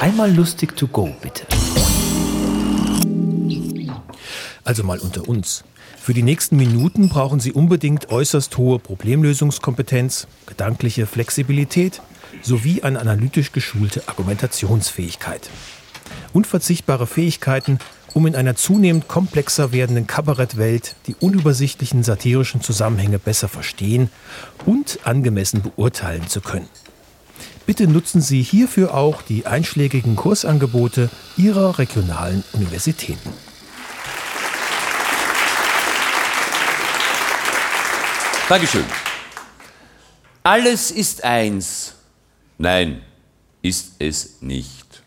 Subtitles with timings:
[0.00, 1.46] Einmal lustig to go, bitte.
[4.62, 5.64] Also mal unter uns.
[5.98, 12.02] Für die nächsten Minuten brauchen Sie unbedingt äußerst hohe Problemlösungskompetenz, gedankliche Flexibilität
[12.42, 15.48] sowie eine analytisch geschulte Argumentationsfähigkeit.
[16.34, 17.78] Unverzichtbare Fähigkeiten,
[18.12, 24.10] um in einer zunehmend komplexer werdenden Kabarettwelt die unübersichtlichen satirischen Zusammenhänge besser verstehen
[24.66, 26.68] und angemessen beurteilen zu können.
[27.66, 33.30] Bitte nutzen Sie hierfür auch die einschlägigen Kursangebote Ihrer regionalen Universitäten.
[38.48, 38.84] Dankeschön.
[40.44, 41.94] Alles ist eins.
[42.56, 43.02] Nein,
[43.62, 45.02] ist es nicht.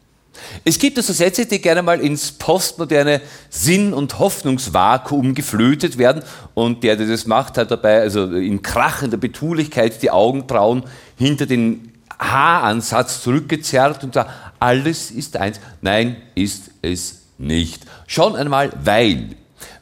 [0.66, 6.24] Es gibt also Sätze, die gerne mal ins postmoderne Sinn- und Hoffnungsvakuum geflötet werden
[6.56, 10.84] und der, der das macht, hat dabei also in krachender Betulichkeit die Augenbrauen
[11.18, 15.60] hinter den Haaransatz zurückgezerrt und sagt, alles ist eins.
[15.82, 17.84] Nein, ist es nicht.
[18.08, 19.36] Schon einmal, weil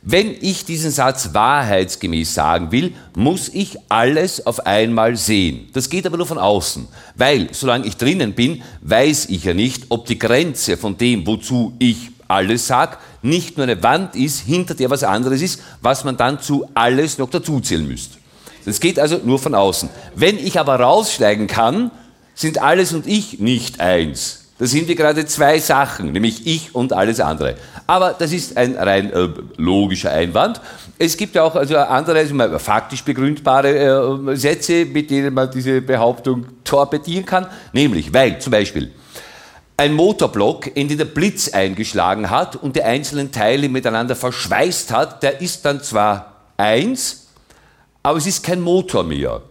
[0.10, 5.68] wenn ich diesen Satz wahrheitsgemäß sagen will, muss ich alles auf einmal sehen.
[5.74, 9.88] Das geht aber nur von außen, weil solange ich drinnen bin, weiß ich ja nicht,
[9.90, 14.76] ob die Grenze von dem, wozu ich alles sage, nicht nur eine Wand ist, hinter
[14.76, 18.18] der was anderes ist, was man dann zu alles noch dazuzählen müsste.
[18.66, 19.90] Das geht also nur von außen.
[20.16, 21.92] Wenn ich aber raussteigen kann,
[22.38, 24.44] sind alles und ich nicht eins.
[24.60, 27.56] Da sind wir gerade zwei Sachen, nämlich ich und alles andere.
[27.86, 30.62] Aber das ist ein rein äh, logischer Einwand.
[30.98, 35.82] Es gibt ja auch also andere, also faktisch begründbare äh, Sätze, mit denen man diese
[35.82, 37.48] Behauptung torpedieren kann.
[37.74, 38.92] Nämlich, weil zum Beispiel
[39.76, 45.22] ein Motorblock, in den der Blitz eingeschlagen hat und die einzelnen Teile miteinander verschweißt hat,
[45.22, 47.28] der ist dann zwar eins,
[48.02, 49.42] aber es ist kein Motor mehr.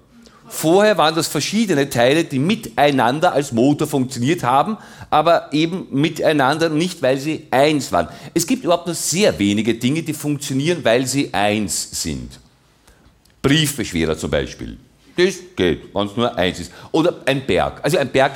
[0.49, 4.77] Vorher waren das verschiedene Teile, die miteinander als Motor funktioniert haben,
[5.11, 8.09] aber eben miteinander nicht, weil sie eins waren.
[8.33, 12.39] Es gibt überhaupt nur sehr wenige Dinge, die funktionieren, weil sie eins sind.
[13.43, 14.77] Briefbeschwerer zum Beispiel.
[15.17, 16.73] Das geht, wenn es nur eins ist.
[16.93, 17.81] Oder ein Berg.
[17.83, 18.33] Also ein Berg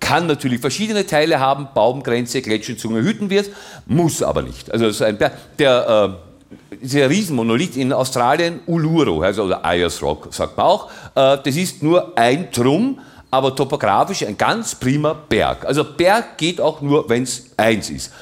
[0.00, 3.50] kann natürlich verschiedene Teile haben, Baumgrenze, Gletscherzunge, Hüttenwirt,
[3.86, 4.70] muss aber nicht.
[4.70, 6.33] Also so ein Berg, der äh,
[6.82, 11.82] dieser Riesenmonolith in Australien, Uluru, also oder Ayers Rock, sagt man auch, äh, das ist
[11.82, 12.98] nur ein Drum,
[13.30, 15.64] aber topografisch ein ganz prima Berg.
[15.64, 18.12] Also Berg geht auch nur, wenn es eins ist.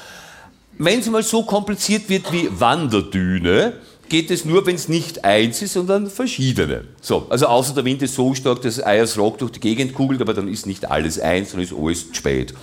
[0.77, 3.73] Wenn es mal so kompliziert wird wie Wanderdüne,
[4.09, 6.85] geht es nur, wenn es nicht eins ist, sondern verschiedene.
[7.01, 10.21] So, also außer der Wind ist so stark, dass Ayers Rock durch die Gegend kugelt,
[10.21, 12.53] aber dann ist nicht alles eins, sondern ist alles spät.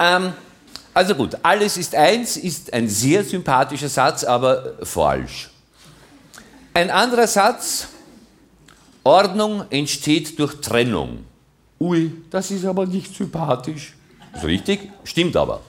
[0.00, 0.32] ähm,
[0.94, 5.50] also gut, alles ist eins ist ein sehr sympathischer Satz, aber falsch.
[6.74, 7.88] Ein anderer Satz,
[9.04, 11.24] Ordnung entsteht durch Trennung.
[11.80, 13.94] Ui, das ist aber nicht sympathisch.
[14.34, 15.60] Ist richtig, stimmt aber.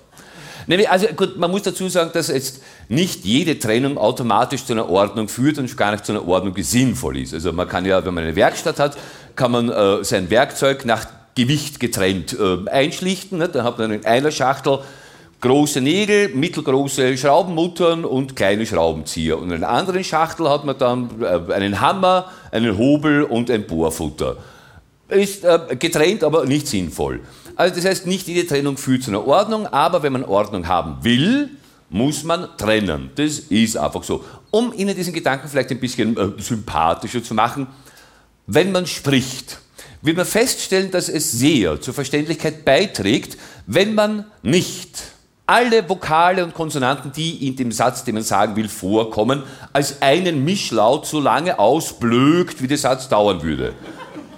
[0.67, 4.89] Nämlich, also gut, man muss dazu sagen, dass jetzt nicht jede Trennung automatisch zu einer
[4.89, 7.33] Ordnung führt und gar nicht zu einer Ordnung, sinnvoll ist.
[7.33, 8.97] Also man kann ja, wenn man eine Werkstatt hat,
[9.35, 13.39] kann man äh, sein Werkzeug nach Gewicht getrennt äh, einschlichten.
[13.39, 13.49] Ne?
[13.49, 14.79] Dann hat man in einer Schachtel
[15.41, 19.37] große Nägel, mittelgroße Schraubenmuttern und kleine Schraubenzieher.
[19.37, 23.65] Und in einer anderen Schachtel hat man dann äh, einen Hammer, einen Hobel und ein
[23.65, 24.37] Bohrfutter.
[25.07, 27.21] Ist äh, getrennt, aber nicht sinnvoll.
[27.55, 30.97] Also das heißt, nicht jede Trennung führt zu einer Ordnung, aber wenn man Ordnung haben
[31.03, 31.49] will,
[31.89, 33.09] muss man trennen.
[33.15, 34.23] Das ist einfach so.
[34.51, 37.67] Um Ihnen diesen Gedanken vielleicht ein bisschen äh, sympathischer zu machen,
[38.45, 39.59] wenn man spricht,
[40.01, 45.08] wird man feststellen, dass es sehr zur Verständlichkeit beiträgt, wenn man nicht
[45.49, 49.41] alle Vokale und Konsonanten, die in dem Satz, den man sagen will, vorkommen,
[49.73, 53.73] als einen Mischlaut so lange ausblökt, wie der Satz dauern würde.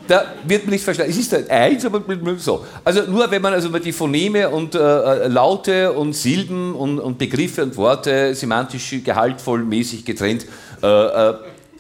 [0.07, 1.11] Da wird man nicht verstanden.
[1.11, 2.01] Es ist ein Eins, aber
[2.37, 2.65] so.
[2.85, 7.17] Also nur wenn man also die Phoneme und äh, äh, Laute und Silben und, und,
[7.17, 10.45] Begriffe und Worte semantisch gehaltvoll mäßig getrennt
[10.81, 11.33] äh, äh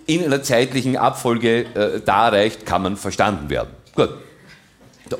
[0.07, 3.69] in einer zeitlichen Abfolge äh, darreicht, kann man verstanden werden.
[3.95, 4.09] Gut.
[5.09, 5.15] So.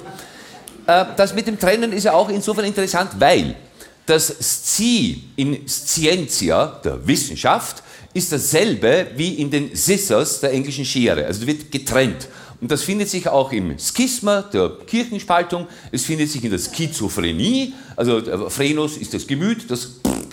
[0.88, 3.56] Äh, das mit dem Trennen ist ja auch insofern interessant, weil
[4.12, 7.82] das Sci in Scientia, der Wissenschaft,
[8.14, 11.26] ist dasselbe wie in den Scissors der englischen Schere.
[11.26, 12.28] Also wird getrennt.
[12.60, 17.74] Und das findet sich auch im Schisma der Kirchenspaltung, es findet sich in der Schizophrenie,
[17.96, 19.92] also Phrenos ist das Gemüt, das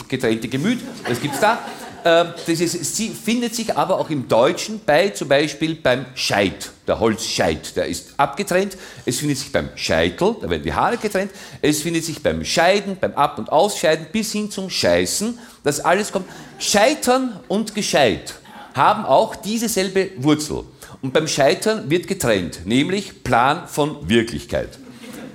[0.09, 1.61] getrennte Gemüt, das es da.
[2.09, 6.71] Ähm, das ist, sie findet sich aber auch im Deutschen bei zum Beispiel beim Scheit,
[6.87, 8.79] der Holzscheit, der ist abgetrennt.
[9.05, 11.33] Es findet sich beim Scheitel, da werden die Haare getrennt.
[11.61, 15.39] Es findet sich beim Scheiden, beim Ab- und Ausscheiden bis hin zum Scheißen.
[15.63, 16.27] Das alles kommt.
[16.59, 18.37] Scheitern und Gescheit
[18.73, 20.65] haben auch dieselbe Wurzel.
[21.03, 24.71] Und beim Scheitern wird getrennt, nämlich Plan von Wirklichkeit.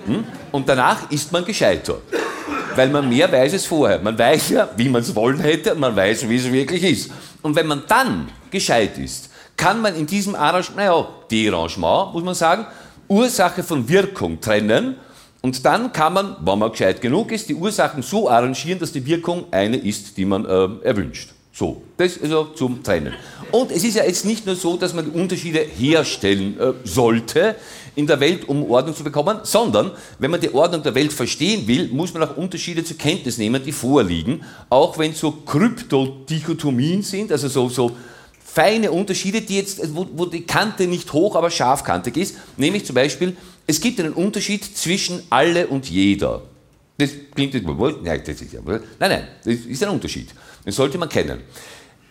[0.08, 0.24] Hm?
[0.52, 2.00] Und danach ist man gescheiter.
[2.76, 4.00] Weil man mehr weiß als vorher.
[4.00, 7.12] Man weiß ja, wie man es wollen hätte, und man weiß, wie es wirklich ist.
[7.42, 12.36] Und wenn man dann gescheit ist, kann man in diesem Arrangement, naja, Derangement, muss man
[12.36, 12.66] sagen,
[13.08, 14.96] Ursache von Wirkung trennen
[15.42, 19.06] und dann kann man, wenn man gescheit genug ist, die Ursachen so arrangieren, dass die
[19.06, 21.34] Wirkung eine ist, die man äh, erwünscht.
[21.56, 23.14] So, das also zum Trennen.
[23.52, 27.56] Und es ist ja jetzt nicht nur so, dass man Unterschiede herstellen äh, sollte
[27.96, 31.68] in der Welt, um Ordnung zu bekommen, sondern wenn man die Ordnung der Welt verstehen
[31.68, 37.32] will, muss man auch Unterschiede zur Kenntnis nehmen, die vorliegen, auch wenn so Kryptodichotomien sind,
[37.32, 37.92] also so, so
[38.44, 42.96] feine Unterschiede, die jetzt, wo, wo die Kante nicht hoch, aber scharfkantig ist, nämlich zum
[42.96, 46.42] Beispiel, es gibt einen Unterschied zwischen alle und jeder.
[46.98, 50.30] Das klingt jetzt, das ist nein, nein, das ist ein Unterschied.
[50.66, 51.42] Den sollte man kennen.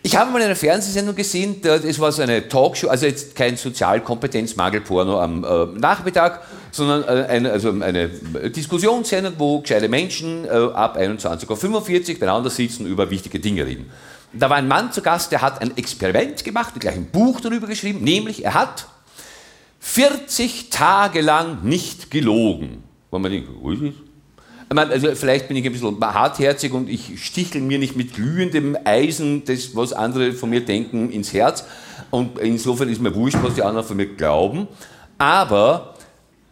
[0.05, 5.17] Ich habe mal eine Fernsehsendung gesehen, das war so eine Talkshow, also jetzt kein Sozialkompetenzmangelporno
[5.17, 6.41] am äh, Nachmittag,
[6.71, 12.83] sondern äh, eine, also eine Diskussionssendung, wo gescheite Menschen äh, ab 21.45 Uhr beieinander sitzen
[12.83, 13.89] und über wichtige Dinge reden.
[14.33, 17.39] Da war ein Mann zu Gast, der hat ein Experiment gemacht und gleich ein Buch
[17.39, 18.87] darüber geschrieben, nämlich er hat
[19.79, 22.83] 40 Tage lang nicht gelogen.
[23.09, 23.47] Wo man denkt,
[24.77, 24.89] es?
[24.91, 29.43] also vielleicht bin ich ein bisschen hartherzig und ich stichel mir nicht mit glühendem Eisen
[29.45, 31.65] das, was andere von mir denken, ins Herz.
[32.11, 34.67] Und insofern ist mir wurscht, was die anderen von mir glauben.
[35.17, 35.95] Aber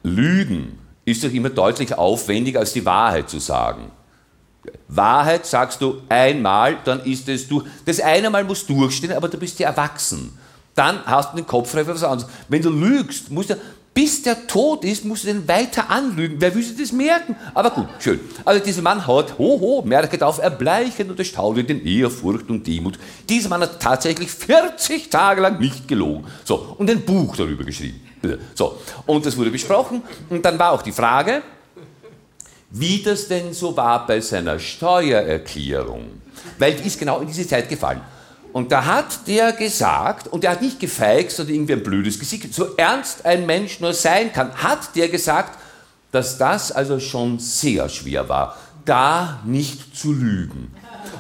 [0.03, 3.91] Lügen ist doch immer deutlich aufwendiger, als die Wahrheit zu sagen.
[4.87, 7.65] Wahrheit sagst du einmal, dann ist es durch.
[7.85, 10.37] Das eine Mal muss durchstehen, aber du bist ja erwachsen.
[10.75, 12.31] Dann hast du den Kopf frei für was anderes.
[12.47, 13.55] Wenn du lügst, musst du,
[14.01, 16.37] bis der tot ist, musst du den weiter anlügen.
[16.39, 17.35] Wer will sich das merken?
[17.53, 18.19] Aber gut, schön.
[18.43, 22.97] Also dieser Mann hat, hoho, merket auf, erbleichen und erstaunen in Ehrfurcht und Demut.
[23.29, 26.25] Dieser Mann hat tatsächlich 40 Tage lang nicht gelogen.
[26.43, 28.01] So, und ein Buch darüber geschrieben.
[28.55, 30.01] So, und das wurde besprochen.
[30.31, 31.43] Und dann war auch die Frage,
[32.71, 36.05] wie das denn so war bei seiner Steuererklärung.
[36.57, 38.01] Weil die ist genau in diese Zeit gefallen.
[38.53, 42.53] Und da hat der gesagt, und der hat nicht gefeixt oder irgendwie ein blödes Gesicht,
[42.53, 45.57] so ernst ein Mensch nur sein kann, hat der gesagt,
[46.11, 50.73] dass das also schon sehr schwer war, da nicht zu lügen.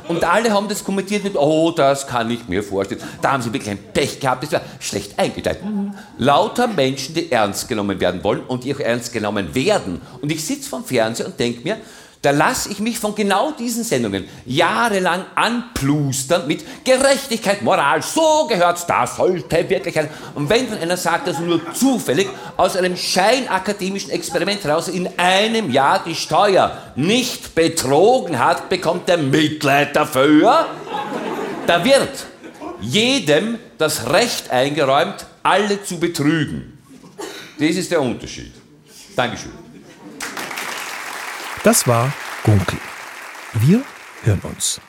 [0.07, 3.01] Und alle haben das kommentiert mit, oh, das kann ich mir vorstellen.
[3.21, 5.63] Da haben sie wirklich ein Pech gehabt, das war schlecht eingeteilt.
[5.63, 5.93] Mhm.
[6.17, 10.01] Lauter Menschen, die ernst genommen werden wollen und die auch ernst genommen werden.
[10.21, 11.77] Und ich sitze vom Fernseher und denke mir,
[12.21, 18.87] da lasse ich mich von genau diesen Sendungen jahrelang anplustern mit Gerechtigkeit, Moral, so gehört
[18.87, 20.07] das, sollte wirklich ein.
[20.35, 25.71] Und wenn dann einer sagt, dass nur zufällig aus einem scheinakademischen Experiment heraus in einem
[25.71, 30.67] Jahr die Steuer nicht betrogen hat, bekommt er Mitleid dafür.
[31.65, 32.27] Da wird
[32.81, 36.77] jedem das Recht eingeräumt, alle zu betrügen.
[37.59, 38.51] Das ist der Unterschied.
[39.15, 39.60] Dankeschön.
[41.63, 42.11] Das war
[42.43, 42.79] Gunkel.
[43.53, 43.83] Wir
[44.23, 44.81] hören uns.